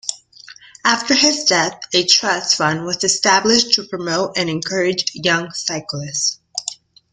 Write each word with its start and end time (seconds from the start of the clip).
After 0.83 1.13
his 1.13 1.43
death, 1.43 1.79
a 1.93 2.03
trust 2.03 2.55
fund 2.57 2.85
was 2.85 3.03
established 3.03 3.73
to 3.73 3.83
promote 3.83 4.35
and 4.35 4.49
encourage 4.49 5.11
young 5.13 5.51
cyclists. 5.53 6.39